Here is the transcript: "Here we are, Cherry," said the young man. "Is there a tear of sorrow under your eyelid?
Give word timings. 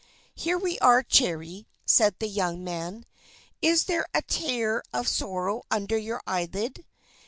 "Here 0.33 0.57
we 0.57 0.79
are, 0.79 1.03
Cherry," 1.03 1.67
said 1.85 2.15
the 2.17 2.25
young 2.27 2.63
man. 2.63 3.05
"Is 3.61 3.83
there 3.83 4.07
a 4.15 4.23
tear 4.23 4.81
of 4.91 5.07
sorrow 5.07 5.61
under 5.69 5.95
your 5.95 6.23
eyelid? 6.25 6.87